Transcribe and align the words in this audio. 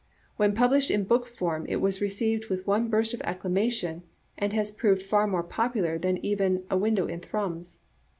When 0.35 0.55
published 0.55 0.89
in 0.89 1.03
book 1.03 1.27
form 1.27 1.67
it 1.69 1.75
was 1.75 2.01
received 2.01 2.47
with 2.49 2.65
one 2.65 2.87
burst 2.87 3.13
of 3.13 3.21
acclamation, 3.21 4.01
and 4.35 4.51
has 4.51 4.71
proved 4.71 5.03
far 5.03 5.27
more 5.27 5.43
popular 5.43 5.99
than 5.99 6.17
even" 6.25 6.63
A 6.71 6.75
Window 6.79 7.05
in 7.05 7.19
Thrums." 7.19 7.77